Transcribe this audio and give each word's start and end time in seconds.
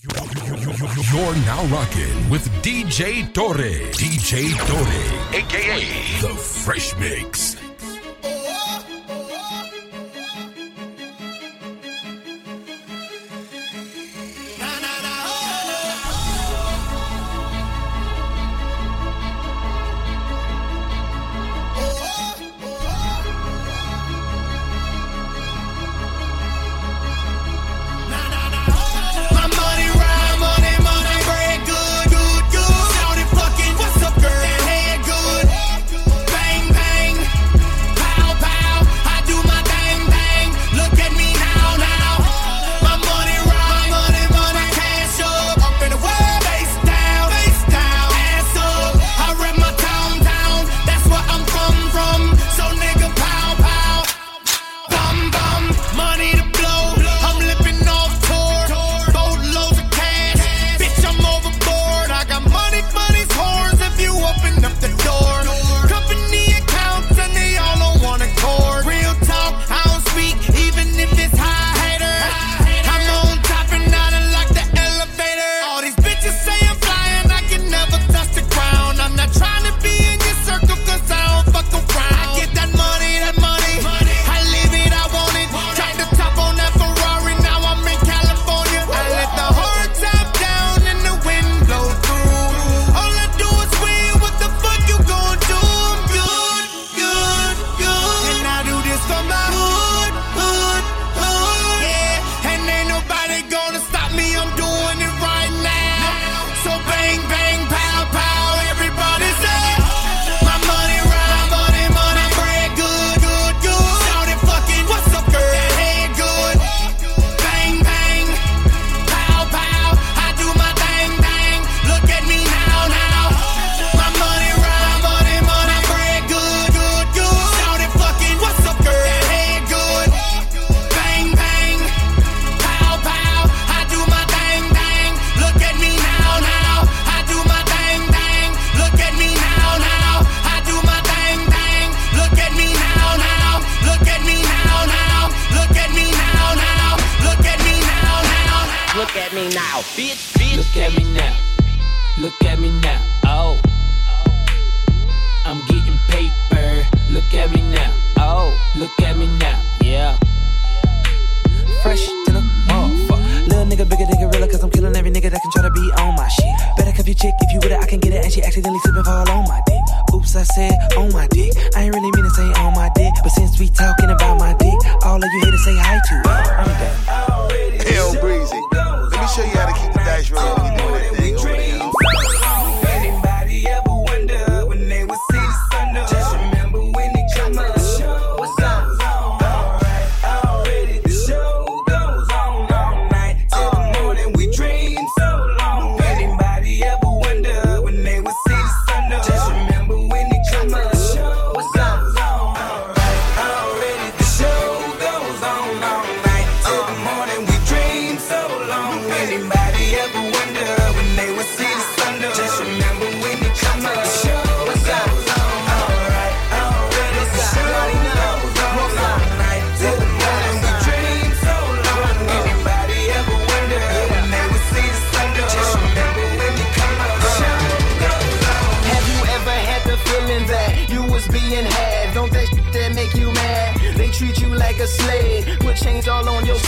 You're 0.00 1.34
now 1.44 1.64
rocking 1.66 2.30
with 2.30 2.48
DJ 2.62 3.32
Torre. 3.34 3.90
DJ 3.94 4.56
Torre, 4.68 5.34
aka 5.36 6.20
The 6.20 6.34
Fresh 6.38 6.96
Mix. 6.98 7.57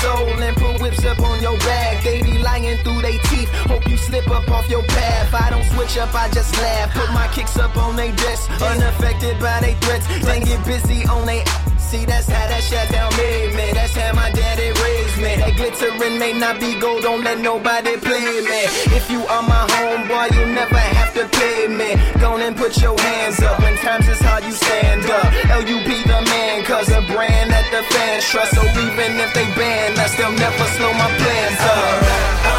soul 0.00 0.28
and 0.42 0.56
put 0.56 0.80
whips 0.80 1.04
up 1.04 1.20
on 1.20 1.40
your 1.40 1.56
back. 1.58 2.02
They 2.02 2.22
be 2.22 2.38
lying 2.38 2.78
through 2.82 3.02
they 3.02 3.18
teeth. 3.30 3.50
Hope 3.70 3.86
you 3.88 3.96
slip 3.96 4.28
up 4.30 4.48
off 4.50 4.68
your 4.68 4.82
path. 4.82 5.34
I 5.34 5.50
don't 5.50 5.64
switch 5.72 5.96
up, 5.98 6.14
I 6.14 6.28
just 6.30 6.56
laugh. 6.58 6.92
Put 6.94 7.10
my 7.12 7.28
kicks 7.28 7.56
up 7.58 7.76
on 7.76 7.96
they 7.96 8.12
desk, 8.12 8.50
unaffected 8.60 9.38
by 9.38 9.60
they 9.60 9.74
threats. 9.82 10.06
Then 10.24 10.42
get 10.44 10.64
busy 10.64 11.06
on 11.06 11.26
they. 11.26 11.44
See, 11.78 12.04
that's 12.04 12.28
how 12.28 12.46
that 12.46 12.62
shut 12.62 12.88
down 12.90 13.10
made 13.16 13.52
me. 13.58 13.72
That's 13.72 13.94
how 13.96 14.12
my 14.14 14.30
daddy 14.30 14.70
raised 14.82 15.18
me. 15.18 15.32
That 15.42 15.56
glittering 15.56 16.18
may 16.18 16.32
not 16.32 16.60
be 16.60 16.78
gold, 16.78 17.02
don't 17.02 17.24
let 17.24 17.40
nobody 17.40 17.96
play 17.98 18.40
me. 18.46 18.60
If 18.94 19.10
you 19.10 19.20
are 19.26 19.42
my 19.42 19.66
homeboy, 19.74 20.30
you 20.36 20.46
never 20.54 20.78
have 20.78 20.99
off 21.10 21.15
the 21.15 21.36
pavement. 21.36 22.21
Go 22.21 22.36
and 22.36 22.57
put 22.57 22.80
your 22.80 22.98
hands 22.98 23.41
up. 23.42 23.60
When 23.60 23.77
times 23.77 24.09
is 24.09 24.21
hard, 24.21 24.45
you 24.45 24.53
stand 24.53 25.04
up. 25.07 25.33
LUP 25.48 25.86
the 26.07 26.21
man, 26.30 26.65
cause 26.65 26.89
a 26.89 27.03
brand 27.03 27.51
that 27.51 27.66
the 27.71 27.83
fans 27.95 28.24
trust. 28.24 28.54
So 28.54 28.62
even 28.62 29.18
if 29.21 29.34
they 29.34 29.47
ban 29.57 29.98
us, 29.98 30.16
they'll 30.16 30.33
never 30.33 30.65
slow 30.77 30.92
my 30.92 31.10
plans 31.18 31.60
up. 31.60 32.49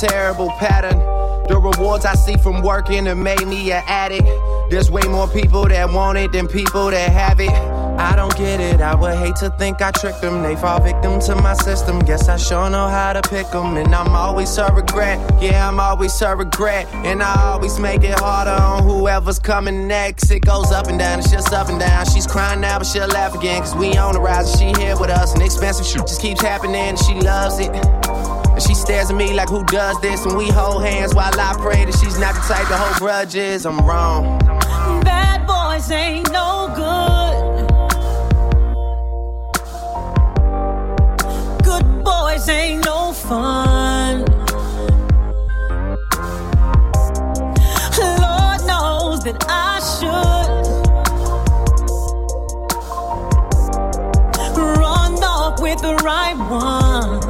terrible 0.00 0.50
pattern. 0.58 0.98
The 1.48 1.56
rewards 1.58 2.04
I 2.04 2.14
see 2.14 2.36
from 2.36 2.62
working 2.62 3.06
have 3.06 3.16
made 3.16 3.46
me 3.46 3.70
an 3.72 3.82
addict. 3.86 4.28
There's 4.68 4.90
way 4.90 5.02
more 5.02 5.28
people 5.28 5.68
that 5.68 5.92
want 5.92 6.18
it 6.18 6.32
than 6.32 6.48
people 6.48 6.90
that 6.90 7.10
have 7.10 7.40
it. 7.40 7.50
I 7.50 8.14
don't 8.14 8.36
get 8.36 8.60
it, 8.60 8.80
I 8.80 8.94
would 8.94 9.16
hate 9.16 9.36
to 9.36 9.50
think 9.50 9.80
I 9.80 9.90
tricked 9.90 10.20
them. 10.20 10.42
They 10.42 10.54
fall 10.56 10.82
victim 10.82 11.18
to 11.20 11.34
my 11.36 11.54
system. 11.54 11.98
Guess 12.00 12.28
I 12.28 12.36
sure 12.36 12.68
know 12.68 12.88
how 12.88 13.14
to 13.14 13.22
pick 13.22 13.48
them. 13.50 13.76
And 13.76 13.94
I'm 13.94 14.14
always 14.14 14.54
her 14.56 14.74
regret. 14.74 15.18
Yeah, 15.40 15.66
I'm 15.66 15.80
always 15.80 16.18
her 16.20 16.36
regret. 16.36 16.86
And 17.06 17.22
I 17.22 17.52
always 17.52 17.78
make 17.78 18.02
it 18.02 18.18
harder 18.18 18.50
on 18.50 18.82
whoever's 18.82 19.38
coming 19.38 19.88
next. 19.88 20.30
It 20.30 20.40
goes 20.44 20.72
up 20.72 20.88
and 20.88 20.98
down, 20.98 21.20
it's 21.20 21.30
just 21.30 21.52
up 21.52 21.68
and 21.68 21.80
down. 21.80 22.04
She's 22.06 22.26
crying 22.26 22.60
now, 22.60 22.78
but 22.78 22.86
she'll 22.86 23.06
laugh 23.06 23.34
again. 23.34 23.62
Cause 23.62 23.74
we 23.74 23.96
on 23.96 24.14
the 24.14 24.20
rise 24.20 24.50
and 24.50 24.76
she 24.76 24.82
here 24.82 24.98
with 24.98 25.10
us. 25.10 25.32
And 25.32 25.42
expensive 25.42 25.86
shit 25.86 26.02
just 26.02 26.20
keeps 26.20 26.42
happening 26.42 26.76
and 26.76 26.98
she 26.98 27.14
loves 27.14 27.58
it. 27.60 27.70
And 28.56 28.62
she 28.62 28.74
stares 28.74 29.10
at 29.10 29.16
me 29.16 29.34
like, 29.34 29.50
who 29.50 29.62
does 29.64 30.00
this? 30.00 30.24
And 30.24 30.34
we 30.34 30.48
hold 30.48 30.82
hands 30.82 31.14
while 31.14 31.30
I 31.38 31.54
pray 31.58 31.84
that 31.84 31.94
she's 31.98 32.18
not 32.18 32.34
the 32.34 32.40
type 32.40 32.66
to 32.68 32.76
hold 32.78 32.96
grudges. 32.96 33.66
I'm 33.66 33.78
wrong. 33.86 34.38
Bad 35.04 35.46
boys 35.46 35.90
ain't 35.90 36.32
no 36.32 36.72
good. 36.74 37.66
Good 41.62 42.02
boys 42.02 42.48
ain't 42.48 42.82
no 42.86 43.12
fun. 43.12 44.24
Lord 48.24 48.60
knows 48.66 49.20
that 49.24 49.36
I 49.46 49.80
should 49.98 50.56
run 54.56 55.22
off 55.22 55.60
with 55.60 55.82
the 55.82 55.94
right 55.96 56.38
one. 56.48 57.25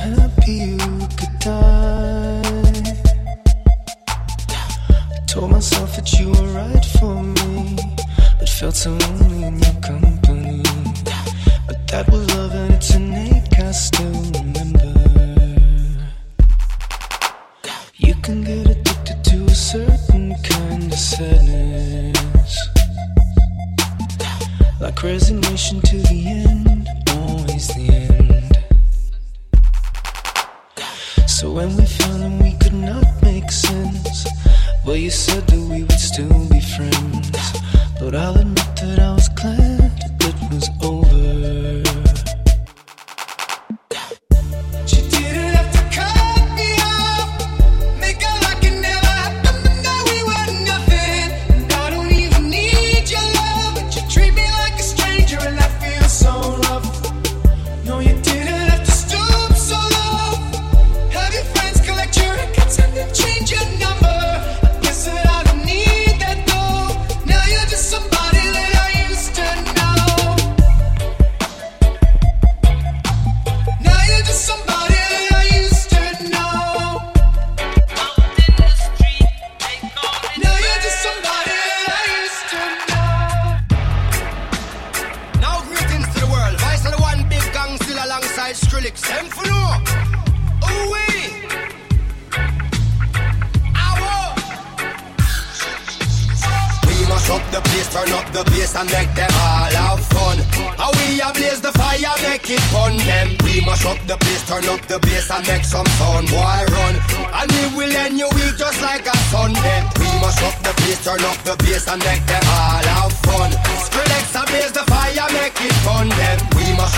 happy 0.00 0.52
you 0.52 0.78
could 1.16 1.38
die. 1.38 2.42
I 4.48 5.24
told 5.26 5.50
myself 5.50 5.96
that 5.96 6.12
you 6.18 6.28
were 6.30 6.48
right 6.52 6.84
for 6.84 7.22
me, 7.22 7.76
but 8.38 8.48
felt 8.48 8.76
so. 8.76 9.19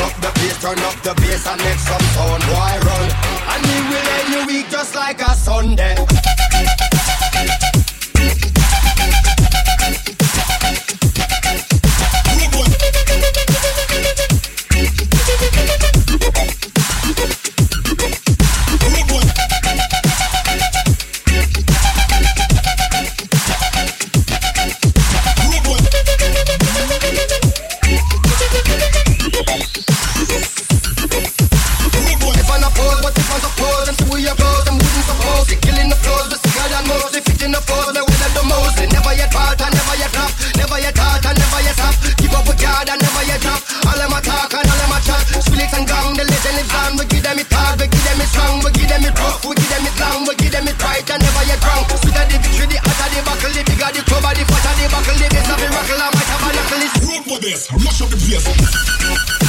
up 0.02 0.14
the 0.21 0.30
bass, 0.40 0.61
turn 0.61 0.78
up 0.80 0.97
the 1.02 1.14
bass 1.21 1.47
and 1.47 1.61
make 1.62 1.78
some 1.78 2.06
sound. 2.14 2.42
Why 2.44 2.78
run? 2.78 3.41
This, 57.42 57.68
mash 57.72 58.00
up 58.00 58.08
the 58.08 58.16
place. 58.18 59.41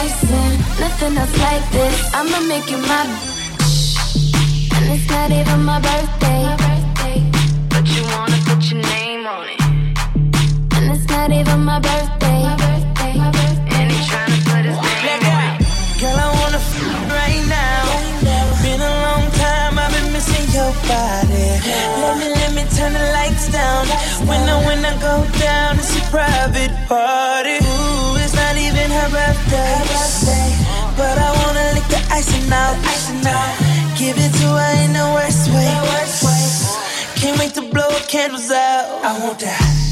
enticing. 0.00 0.58
Nothing 0.80 1.16
else 1.18 1.38
like 1.38 1.70
this. 1.70 2.14
I'ma 2.14 2.40
make 2.48 2.70
you 2.70 2.78
my. 2.78 3.08
And 4.76 4.92
it's 4.94 5.10
not 5.10 5.30
even 5.30 5.64
my 5.64 5.80
birthday. 5.80 6.69
icing 32.50 32.52
out. 32.52 32.76
Icing 32.86 33.26
out. 33.26 33.98
Give 33.98 34.16
it 34.18 34.32
to 34.40 34.46
her 34.46 34.84
in 34.84 34.92
the 34.92 35.06
worst 35.14 35.50
way. 35.50 35.70
Can't 37.16 37.38
wait 37.38 37.54
to 37.54 37.62
blow 37.62 37.90
candles 38.08 38.50
out. 38.50 39.04
I 39.04 39.18
want 39.24 39.38
that. 39.40 39.89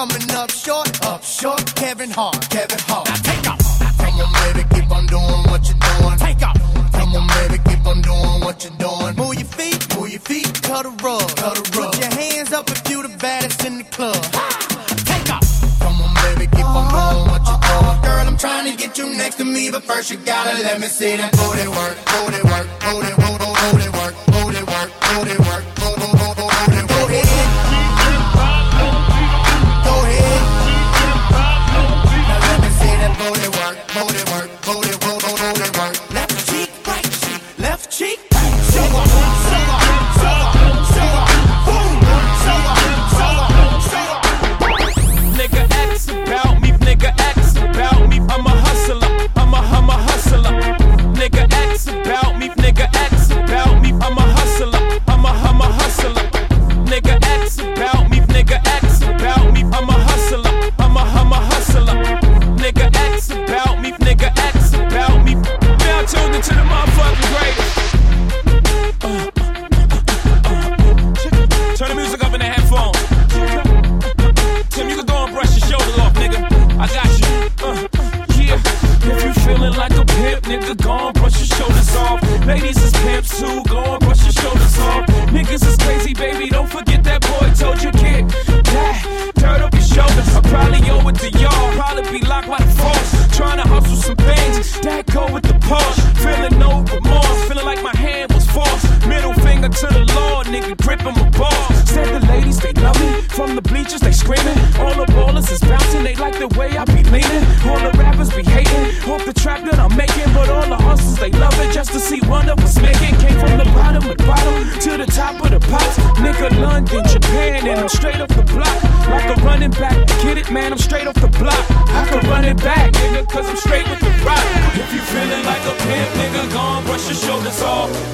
coming 0.00 0.30
up 0.30 0.50
short, 0.50 0.88
up 1.04 1.22
short. 1.22 1.60
Kevin 1.76 2.10
Hart, 2.10 2.40
Kevin 2.48 2.80
Hart. 2.88 3.04
Now 3.04 3.20
take 3.20 3.46
off. 3.52 3.60
Come 4.00 4.16
on, 4.24 4.32
baby, 4.40 4.64
keep 4.72 4.90
on 4.90 5.04
doing 5.06 5.42
what 5.52 5.60
you're 5.68 5.76
doing. 5.76 6.16
Take 6.16 6.40
off. 6.40 6.56
Come 6.96 7.12
on, 7.20 7.26
baby, 7.36 7.58
keep 7.68 7.84
on 7.84 8.00
doing 8.00 8.40
what 8.40 8.64
you're 8.64 8.80
doing. 8.80 9.12
Move 9.20 9.34
your 9.36 9.50
feet, 9.58 9.80
move 9.94 10.08
your 10.08 10.24
feet, 10.24 10.48
cut 10.62 10.86
a 10.86 10.92
rug, 11.04 11.28
cut 11.36 11.56
a 11.60 11.64
rug. 11.76 11.92
Put 11.92 12.00
your 12.00 12.14
hands 12.16 12.52
up 12.52 12.70
if 12.70 12.80
you 12.88 13.02
the 13.02 13.12
baddest 13.18 13.62
in 13.66 13.76
the 13.76 13.84
club. 13.96 14.22
Take 15.04 15.28
off. 15.36 15.44
Come 15.84 16.00
on, 16.00 16.12
baby, 16.24 16.46
keep 16.48 16.64
on 16.64 16.86
uh-huh. 16.88 17.12
doing 17.12 17.28
what 17.32 17.42
you're 17.44 17.60
doing. 17.60 17.84
Uh-huh. 17.84 18.06
Girl, 18.06 18.26
I'm 18.26 18.38
trying 18.38 18.66
to 18.72 18.74
get 18.82 18.96
you 18.96 19.06
next 19.20 19.36
to 19.36 19.44
me, 19.44 19.70
but 19.70 19.82
first 19.84 20.10
you 20.10 20.16
gotta 20.16 20.62
let 20.62 20.80
me 20.80 20.86
see 20.86 21.16
that 21.16 21.32
booty 21.36 21.68
work, 21.68 21.96
booty 22.08 22.40
work, 22.48 22.66
booty 22.88 23.12
work. 23.20 23.29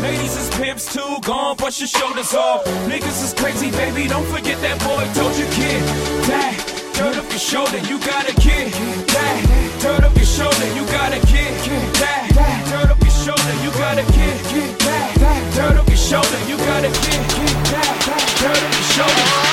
Ladies 0.01 0.37
is 0.37 0.49
pimps 0.57 0.93
too, 0.93 1.19
gone, 1.23 1.57
brush 1.57 1.81
your 1.81 1.89
shoulders 1.89 2.33
off. 2.35 2.65
Niggas 2.89 3.23
is 3.25 3.35
crazy, 3.35 3.71
baby, 3.71 4.09
don't 4.09 4.27
forget 4.27 4.61
that 4.61 4.79
boy 4.81 5.05
told 5.15 5.37
you, 5.37 5.47
kid. 5.53 5.83
That, 6.31 6.55
turn 6.95 7.15
up 7.17 7.29
your 7.31 7.39
shoulder, 7.39 7.79
you 7.91 7.99
got 8.01 8.29
a 8.29 8.35
kid. 8.41 8.73
That, 9.13 9.37
turn 9.81 10.05
up 10.05 10.15
your 10.17 10.27
shoulder, 10.27 10.69
you 10.75 10.85
got 10.87 11.13
a 11.13 11.21
kid. 11.27 11.53
That, 12.01 12.31
turn 12.71 12.91
up 12.91 13.01
your 13.01 13.11
shoulder, 13.11 13.55
you 13.65 13.71
got 13.73 13.99
a 13.99 14.05
kid. 14.13 14.37
That, 14.81 15.53
turn 15.55 15.77
up 15.77 15.89
your 15.89 15.97
shoulder, 15.97 16.41
you 16.49 16.57
got 16.59 16.85
a 16.85 16.93
kid. 17.03 17.23
That, 17.73 17.93
turn 18.39 18.57
up 18.57 18.73
your 18.73 18.89
shoulder. 18.95 19.46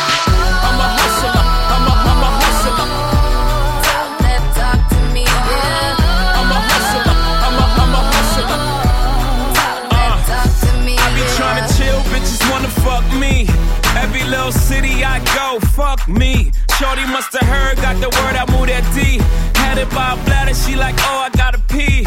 fuck 15.95 16.07
me. 16.07 16.51
Shorty 16.77 17.05
must 17.07 17.31
have 17.33 17.47
heard, 17.47 17.77
got 17.77 17.95
the 18.01 18.09
word, 18.09 18.35
I 18.35 18.45
moved 18.51 18.69
that 18.69 18.85
D. 18.95 19.19
Had 19.59 19.77
it 19.77 19.89
by 19.91 20.13
a 20.13 20.17
bladder, 20.25 20.53
she 20.53 20.75
like, 20.75 20.95
oh, 20.99 21.27
I 21.27 21.29
gotta 21.37 21.59
pee. 21.69 22.05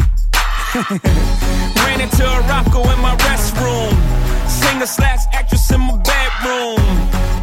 Ran 1.83 2.01
into 2.01 2.25
a 2.25 2.41
rocko 2.51 2.83
in 2.93 3.01
my 3.01 3.15
restroom. 3.27 3.95
Singer 4.49 4.87
slash 4.87 5.23
actress 5.33 5.71
in 5.71 5.81
my 5.81 5.97
bedroom. 6.03 6.83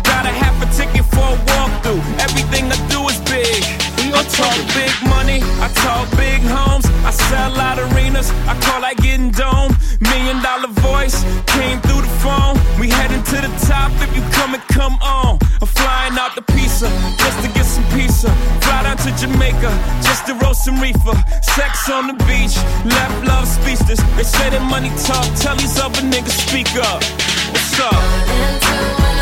Got 0.03 0.25
a 0.25 0.33
half 0.43 0.55
a 0.61 0.67
ticket 0.77 1.05
for 1.05 1.27
a 1.35 1.37
walkthrough. 1.49 2.01
Everything 2.19 2.65
I 2.71 2.77
do 2.89 2.99
is 3.07 3.19
big. 3.29 3.63
I 4.13 4.21
talk 4.29 4.57
big 4.77 4.93
money, 5.09 5.39
I 5.57 5.67
talk 5.73 6.05
big 6.15 6.39
homes, 6.41 6.85
I 7.03 7.09
sell 7.09 7.59
out 7.59 7.79
arenas, 7.79 8.29
I 8.45 8.53
call 8.61 8.81
like 8.81 8.97
getting 8.97 9.31
dome. 9.31 9.75
Million 10.01 10.39
dollar 10.43 10.67
voice 10.85 11.23
came 11.47 11.81
through 11.81 12.03
the 12.05 12.13
phone. 12.21 12.55
We 12.79 12.89
heading 12.89 13.23
to 13.23 13.37
the 13.41 13.51
top 13.65 13.91
if 14.05 14.15
you 14.15 14.21
come 14.37 14.53
and 14.53 14.63
come 14.67 14.99
on. 15.01 15.22
Jamaica 19.23 19.71
just 20.03 20.25
to 20.27 20.33
roast 20.33 20.65
some 20.65 20.81
reefer. 20.81 21.15
Sex 21.41 21.89
on 21.89 22.07
the 22.07 22.13
beach, 22.25 22.57
left 22.83 23.25
love 23.25 23.47
speechless. 23.47 24.01
They 24.17 24.23
say 24.23 24.49
that 24.49 24.61
money 24.69 24.89
talk, 25.07 25.25
tell 25.39 25.55
these 25.55 25.79
other 25.79 26.01
niggas 26.01 26.35
speak 26.47 26.67
up. 26.75 27.01
What's 27.53 27.79
up? 27.79 29.12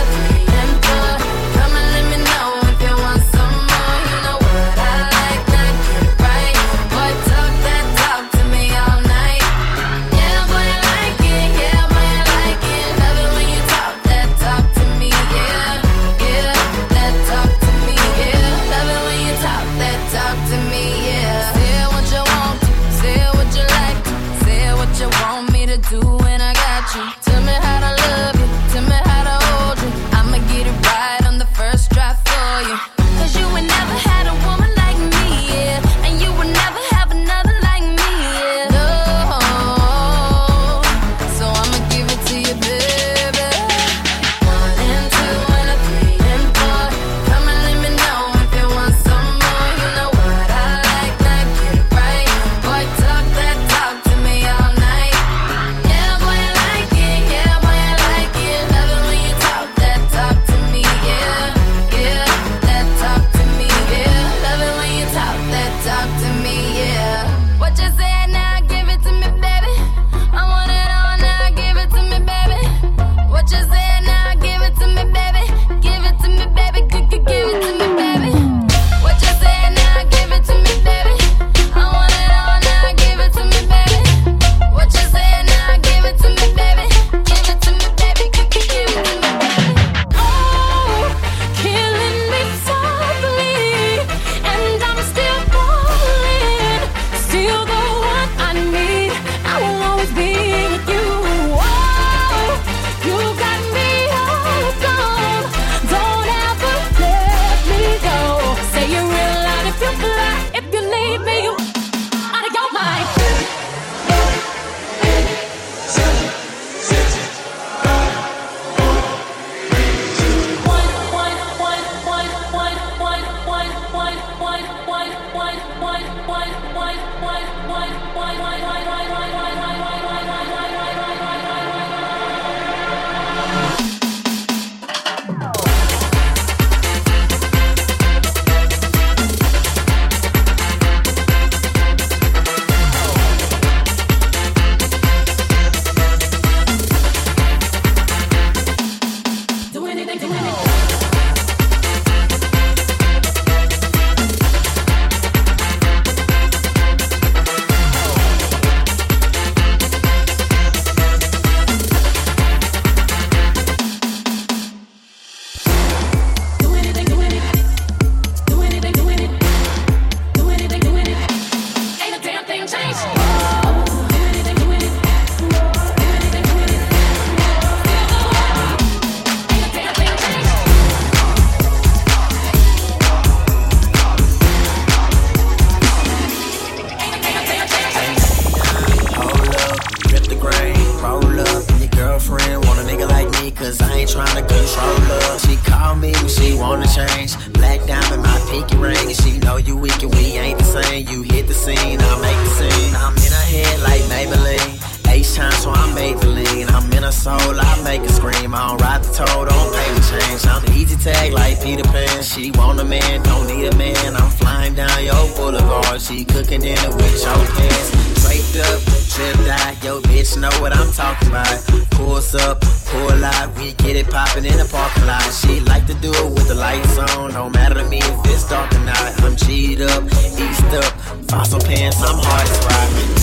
Easy 210.81 210.97
tag 210.97 211.33
like 211.33 211.61
Peter 211.61 211.83
Pan. 211.83 212.23
She 212.23 212.51
want 212.51 212.79
a 212.79 212.83
man, 212.83 213.21
don't 213.23 213.47
need 213.47 213.65
a 213.65 213.75
man. 213.75 214.15
I'm 214.15 214.29
flying 214.31 214.73
down 214.73 215.03
your 215.03 215.27
boulevard. 215.35 216.01
She 216.01 216.25
cooking 216.25 216.61
dinner 216.61 216.89
with 216.95 217.21
your 217.21 217.45
pants. 217.55 217.89
Draped 218.21 218.57
up, 218.67 218.79
tripped 219.13 219.49
out. 219.49 219.83
Yo, 219.83 220.01
bitch, 220.01 220.37
know 220.41 220.49
what 220.61 220.75
I'm 220.75 220.91
talking 220.91 221.29
about. 221.29 221.61
Pulls 221.91 222.33
up, 222.35 222.61
pull 222.61 223.23
out. 223.23 223.55
We 223.57 223.73
get 223.73 223.95
it 223.95 224.09
popping 224.09 224.45
in 224.45 224.57
the 224.57 224.65
parking 224.65 225.05
lot. 225.05 225.21
She 225.31 225.59
like 225.61 225.85
to 225.87 225.93
do 225.95 226.11
it 226.11 226.31
with 226.33 226.47
the 226.47 226.55
lights 226.55 226.97
on. 226.97 227.31
Don't 227.31 227.53
matter 227.53 227.75
to 227.75 227.85
me 227.85 227.99
if 227.99 228.25
it's 228.25 228.49
dark 228.49 228.73
or 228.73 228.79
not. 228.79 229.21
I'm 229.23 229.35
cheated 229.35 229.81
up, 229.89 230.03
eased 230.03 230.73
up. 230.73 230.91
Fossil 231.29 231.59
pants, 231.61 232.01
I'm 232.01 232.17
hard 232.17 232.47
as 232.47 232.65
rock. 232.65 233.20